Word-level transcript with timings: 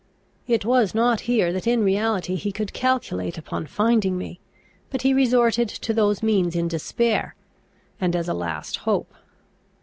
It 0.47 0.65
was 0.65 0.95
not 0.95 1.19
here 1.29 1.53
that 1.53 1.67
in 1.67 1.83
reality 1.83 2.33
he 2.33 2.51
could 2.51 2.73
calculate 2.73 3.37
upon 3.37 3.67
finding 3.67 4.17
me; 4.17 4.39
but 4.89 5.03
he 5.03 5.13
resorted 5.13 5.69
to 5.69 5.93
those 5.93 6.23
means 6.23 6.55
in 6.55 6.67
despair, 6.67 7.35
and 7.99 8.15
as 8.15 8.27
a 8.27 8.33
last 8.33 8.77
hope. 8.77 9.13